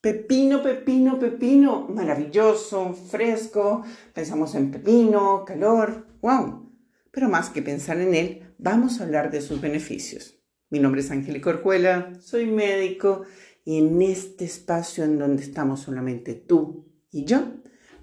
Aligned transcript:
Pepino, 0.00 0.62
pepino, 0.62 1.18
pepino, 1.18 1.86
maravilloso, 1.88 2.94
fresco, 2.94 3.84
pensamos 4.14 4.54
en 4.54 4.70
pepino, 4.70 5.44
calor, 5.44 6.06
wow. 6.22 6.72
Pero 7.10 7.28
más 7.28 7.50
que 7.50 7.60
pensar 7.60 8.00
en 8.00 8.14
él, 8.14 8.54
vamos 8.56 8.98
a 8.98 9.04
hablar 9.04 9.30
de 9.30 9.42
sus 9.42 9.60
beneficios. 9.60 10.40
Mi 10.70 10.78
nombre 10.78 11.02
es 11.02 11.10
Angélica 11.10 11.50
Orjuela, 11.50 12.14
soy 12.18 12.46
médico 12.46 13.24
y 13.62 13.76
en 13.76 14.00
este 14.00 14.46
espacio 14.46 15.04
en 15.04 15.18
donde 15.18 15.42
estamos 15.42 15.80
solamente 15.80 16.32
tú 16.32 16.90
y 17.10 17.26
yo, 17.26 17.56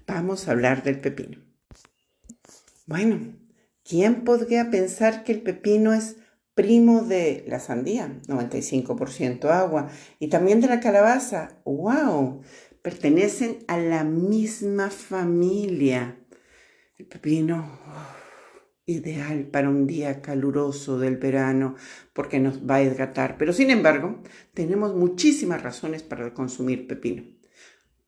vamos 0.06 0.46
a 0.46 0.52
hablar 0.52 0.84
del 0.84 1.00
pepino. 1.00 1.38
Bueno, 2.86 3.34
¿quién 3.82 4.22
podría 4.22 4.70
pensar 4.70 5.24
que 5.24 5.32
el 5.32 5.42
pepino 5.42 5.92
es 5.92 6.14
primo 6.58 7.02
de 7.02 7.44
la 7.46 7.60
sandía, 7.60 8.18
95% 8.26 9.44
agua, 9.44 9.90
y 10.18 10.26
también 10.26 10.60
de 10.60 10.66
la 10.66 10.80
calabaza, 10.80 11.60
wow, 11.64 12.42
pertenecen 12.82 13.58
a 13.68 13.78
la 13.78 14.02
misma 14.02 14.90
familia. 14.90 16.18
El 16.96 17.06
pepino, 17.06 17.78
ideal 18.86 19.44
para 19.44 19.68
un 19.68 19.86
día 19.86 20.20
caluroso 20.20 20.98
del 20.98 21.16
verano, 21.16 21.76
porque 22.12 22.40
nos 22.40 22.68
va 22.68 22.76
a 22.76 22.82
hidratar, 22.82 23.36
pero 23.38 23.52
sin 23.52 23.70
embargo, 23.70 24.20
tenemos 24.52 24.96
muchísimas 24.96 25.62
razones 25.62 26.02
para 26.02 26.34
consumir 26.34 26.88
pepino, 26.88 27.22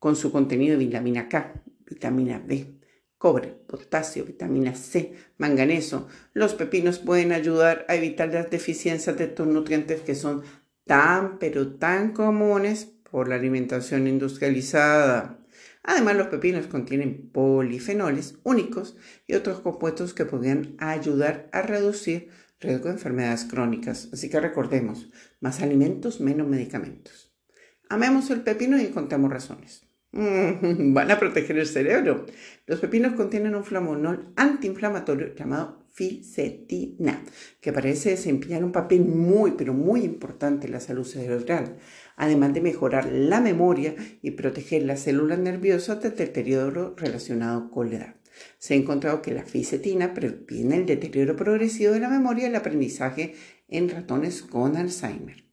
con 0.00 0.16
su 0.16 0.32
contenido 0.32 0.76
de 0.76 0.86
vitamina 0.86 1.28
K, 1.28 1.52
vitamina 1.88 2.42
B, 2.44 2.79
cobre, 3.20 3.48
potasio, 3.66 4.24
vitamina 4.24 4.74
C, 4.74 5.12
manganeso. 5.36 6.08
Los 6.32 6.54
pepinos 6.54 6.98
pueden 6.98 7.32
ayudar 7.32 7.84
a 7.86 7.94
evitar 7.94 8.32
las 8.32 8.48
deficiencias 8.48 9.18
de 9.18 9.24
estos 9.24 9.46
nutrientes 9.46 10.00
que 10.00 10.14
son 10.14 10.42
tan 10.86 11.38
pero 11.38 11.74
tan 11.74 12.14
comunes 12.14 12.86
por 13.10 13.28
la 13.28 13.34
alimentación 13.34 14.06
industrializada. 14.06 15.38
Además, 15.82 16.16
los 16.16 16.28
pepinos 16.28 16.66
contienen 16.66 17.28
polifenoles 17.30 18.38
únicos 18.42 18.96
y 19.26 19.34
otros 19.34 19.60
compuestos 19.60 20.14
que 20.14 20.24
podrían 20.24 20.74
ayudar 20.78 21.50
a 21.52 21.60
reducir 21.60 22.30
riesgo 22.58 22.86
de 22.86 22.94
enfermedades 22.94 23.44
crónicas. 23.44 24.08
Así 24.14 24.30
que 24.30 24.40
recordemos, 24.40 25.10
más 25.40 25.60
alimentos, 25.60 26.22
menos 26.22 26.48
medicamentos. 26.48 27.34
Amemos 27.90 28.30
el 28.30 28.40
pepino 28.40 28.78
y 28.80 28.86
encontramos 28.86 29.30
razones. 29.30 29.89
Mm, 30.12 30.92
van 30.94 31.10
a 31.10 31.18
proteger 31.18 31.58
el 31.58 31.66
cerebro. 31.66 32.26
Los 32.66 32.80
pepinos 32.80 33.14
contienen 33.14 33.54
un 33.54 33.64
flamonol 33.64 34.32
antiinflamatorio 34.36 35.34
llamado 35.34 35.80
fisetina, 35.92 37.22
que 37.60 37.72
parece 37.72 38.10
desempeñar 38.10 38.64
un 38.64 38.72
papel 38.72 39.04
muy, 39.04 39.52
pero 39.52 39.74
muy 39.74 40.02
importante 40.02 40.66
en 40.66 40.72
la 40.72 40.80
salud 40.80 41.04
cerebral, 41.04 41.76
además 42.16 42.54
de 42.54 42.60
mejorar 42.60 43.06
la 43.06 43.40
memoria 43.40 43.94
y 44.22 44.32
proteger 44.32 44.82
las 44.84 45.00
células 45.00 45.38
nerviosas 45.38 46.02
del 46.02 46.16
deterioro 46.16 46.94
relacionado 46.96 47.70
con 47.70 47.90
la 47.90 47.96
edad. 47.96 48.14
Se 48.58 48.74
ha 48.74 48.76
encontrado 48.76 49.20
que 49.20 49.34
la 49.34 49.44
fisetina 49.44 50.14
previene 50.14 50.76
el 50.76 50.86
deterioro 50.86 51.36
progresivo 51.36 51.92
de 51.92 52.00
la 52.00 52.08
memoria 52.08 52.44
y 52.44 52.50
el 52.50 52.56
aprendizaje 52.56 53.34
en 53.68 53.88
ratones 53.88 54.42
con 54.42 54.76
Alzheimer. 54.76 55.44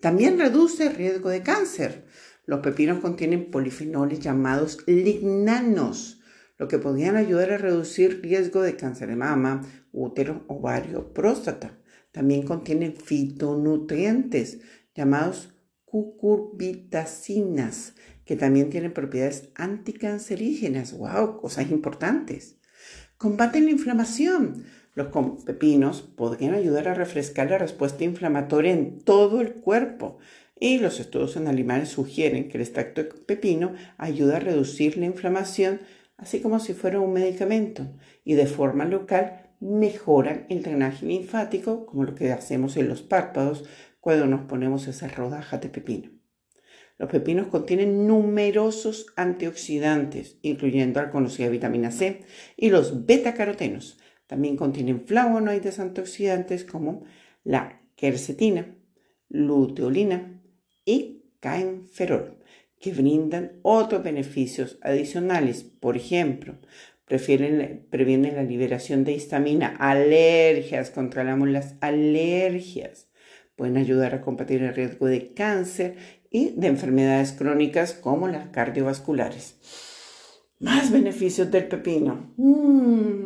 También 0.00 0.38
reduce 0.38 0.86
el 0.86 0.94
riesgo 0.94 1.28
de 1.28 1.42
cáncer 1.42 2.06
los 2.50 2.60
pepinos 2.60 2.98
contienen 2.98 3.50
polifenoles 3.52 4.18
llamados 4.18 4.78
lignanos, 4.88 6.20
lo 6.58 6.66
que 6.66 6.80
podrían 6.80 7.14
ayudar 7.14 7.52
a 7.52 7.58
reducir 7.58 8.22
riesgo 8.22 8.62
de 8.62 8.74
cáncer 8.74 9.08
de 9.08 9.14
mama, 9.14 9.62
útero, 9.92 10.42
ovario, 10.48 11.14
próstata. 11.14 11.78
También 12.10 12.42
contienen 12.42 12.96
fitonutrientes 12.96 14.62
llamados 14.96 15.54
cucurbitacinas, 15.84 17.94
que 18.24 18.34
también 18.34 18.68
tienen 18.68 18.94
propiedades 18.94 19.50
anticancerígenas. 19.54 20.98
¡Wow! 20.98 21.40
Cosas 21.40 21.70
importantes. 21.70 22.58
Combaten 23.16 23.66
la 23.66 23.70
inflamación. 23.70 24.64
Los 24.96 25.06
pepinos 25.44 26.02
podrían 26.02 26.54
ayudar 26.54 26.88
a 26.88 26.94
refrescar 26.94 27.48
la 27.48 27.58
respuesta 27.58 28.02
inflamatoria 28.02 28.72
en 28.72 28.98
todo 28.98 29.40
el 29.40 29.52
cuerpo. 29.52 30.18
Y 30.62 30.78
los 30.78 31.00
estudios 31.00 31.36
en 31.36 31.48
animales 31.48 31.88
sugieren 31.88 32.48
que 32.48 32.58
el 32.58 32.62
extracto 32.62 33.02
de 33.02 33.08
pepino 33.08 33.72
ayuda 33.96 34.36
a 34.36 34.40
reducir 34.40 34.98
la 34.98 35.06
inflamación, 35.06 35.80
así 36.18 36.40
como 36.40 36.60
si 36.60 36.74
fuera 36.74 37.00
un 37.00 37.14
medicamento, 37.14 37.86
y 38.24 38.34
de 38.34 38.46
forma 38.46 38.84
local 38.84 39.54
mejoran 39.58 40.44
el 40.50 40.62
drenaje 40.62 41.06
linfático, 41.06 41.86
como 41.86 42.04
lo 42.04 42.14
que 42.14 42.30
hacemos 42.30 42.76
en 42.76 42.88
los 42.88 43.00
párpados 43.00 43.64
cuando 44.00 44.26
nos 44.26 44.42
ponemos 44.42 44.86
esas 44.86 45.16
rodajas 45.16 45.62
de 45.62 45.70
pepino. 45.70 46.10
Los 46.98 47.08
pepinos 47.08 47.46
contienen 47.46 48.06
numerosos 48.06 49.06
antioxidantes, 49.16 50.38
incluyendo 50.42 51.00
la 51.00 51.10
conocida 51.10 51.48
vitamina 51.48 51.90
C 51.90 52.20
y 52.58 52.68
los 52.68 53.06
betacarotenos. 53.06 53.98
También 54.26 54.58
contienen 54.58 55.06
flavonoides 55.06 55.80
antioxidantes 55.80 56.64
como 56.64 57.04
la 57.44 57.80
quercetina, 57.96 58.76
luteolina, 59.30 60.39
y 60.90 61.22
caenferol, 61.38 62.36
que 62.80 62.92
brindan 62.92 63.52
otros 63.62 64.02
beneficios 64.02 64.78
adicionales. 64.82 65.62
Por 65.62 65.96
ejemplo, 65.96 66.56
previenen 67.06 68.36
la 68.36 68.42
liberación 68.42 69.04
de 69.04 69.12
histamina, 69.12 69.76
alergias, 69.78 70.90
controlamos 70.90 71.48
las 71.48 71.76
alergias. 71.80 73.08
Pueden 73.54 73.76
ayudar 73.76 74.14
a 74.14 74.20
combatir 74.20 74.62
el 74.62 74.74
riesgo 74.74 75.06
de 75.06 75.32
cáncer 75.32 75.96
y 76.30 76.50
de 76.56 76.66
enfermedades 76.66 77.32
crónicas 77.32 77.92
como 77.92 78.26
las 78.26 78.48
cardiovasculares. 78.48 79.56
Más 80.58 80.90
beneficios 80.90 81.50
del 81.50 81.68
pepino. 81.68 82.32
Mm. 82.36 83.19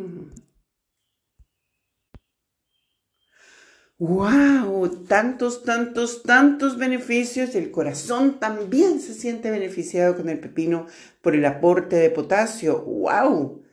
¡Wow! 3.97 5.05
Tantos, 5.07 5.63
tantos, 5.63 6.23
tantos 6.23 6.77
beneficios. 6.77 7.55
El 7.55 7.71
corazón 7.71 8.39
también 8.39 8.99
se 8.99 9.13
siente 9.13 9.49
beneficiado 9.49 10.17
con 10.17 10.27
el 10.27 10.39
pepino 10.39 10.87
por 11.21 11.33
el 11.33 11.45
aporte 11.45 11.95
de 11.95 12.09
potasio. 12.09 12.81
¡Wow! 12.81 13.63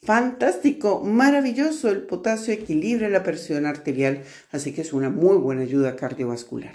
Fantástico, 0.00 1.00
maravilloso. 1.00 1.90
El 1.90 2.02
potasio 2.02 2.54
equilibra 2.54 3.08
la 3.08 3.24
presión 3.24 3.66
arterial, 3.66 4.22
así 4.52 4.72
que 4.72 4.82
es 4.82 4.92
una 4.92 5.10
muy 5.10 5.36
buena 5.36 5.62
ayuda 5.62 5.96
cardiovascular. 5.96 6.74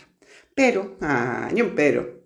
Pero, 0.53 0.97
ay, 0.99 1.63
pero, 1.75 2.23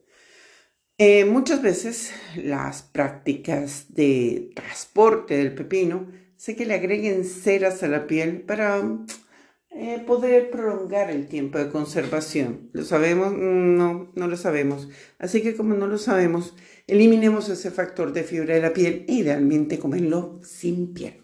eh, 0.97 1.25
muchas 1.25 1.61
veces 1.61 2.11
las 2.35 2.81
prácticas 2.81 3.93
de 3.93 4.51
transporte 4.55 5.37
del 5.37 5.53
pepino 5.53 6.11
sé 6.37 6.55
que 6.55 6.65
le 6.65 6.75
agreguen 6.75 7.25
ceras 7.25 7.83
a 7.83 7.87
la 7.87 8.07
piel 8.07 8.41
para 8.41 8.81
eh, 9.73 10.03
poder 10.05 10.51
prolongar 10.51 11.09
el 11.09 11.27
tiempo 11.27 11.57
de 11.57 11.69
conservación. 11.69 12.69
¿Lo 12.73 12.83
sabemos? 12.83 13.33
No, 13.33 14.11
no 14.13 14.27
lo 14.27 14.37
sabemos. 14.37 14.89
Así 15.17 15.41
que 15.41 15.55
como 15.55 15.73
no 15.73 15.87
lo 15.87 15.97
sabemos, 15.97 16.55
eliminemos 16.87 17.47
ese 17.49 17.71
factor 17.71 18.11
de 18.11 18.23
fibra 18.23 18.55
de 18.55 18.61
la 18.61 18.73
piel 18.73 19.05
e 19.07 19.13
idealmente 19.13 19.79
comerlo 19.79 20.39
sin 20.43 20.93
piel. 20.93 21.23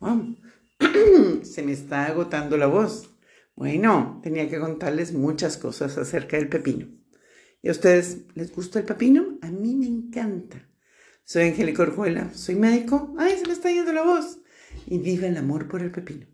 Se 1.42 1.62
me 1.62 1.72
está 1.72 2.06
agotando 2.06 2.56
la 2.56 2.66
voz. 2.66 3.10
Bueno, 3.54 4.20
tenía 4.22 4.48
que 4.48 4.58
contarles 4.58 5.12
muchas 5.12 5.56
cosas 5.56 5.96
acerca 5.96 6.36
del 6.36 6.48
pepino. 6.48 6.88
¿Y 7.62 7.68
a 7.68 7.72
ustedes 7.72 8.18
les 8.34 8.52
gusta 8.52 8.80
el 8.80 8.84
pepino? 8.84 9.38
A 9.42 9.50
mí 9.50 9.74
me 9.76 9.86
encanta. 9.86 10.68
Soy 11.24 11.44
Angélica 11.44 11.82
Orjuela, 11.82 12.32
soy 12.34 12.56
médico. 12.56 13.14
¡Ay, 13.18 13.36
se 13.38 13.46
me 13.46 13.52
está 13.52 13.70
yendo 13.70 13.92
la 13.92 14.02
voz! 14.02 14.38
Y 14.86 14.98
viva 14.98 15.26
el 15.26 15.36
amor 15.36 15.66
por 15.66 15.82
el 15.82 15.90
pepino. 15.90 16.26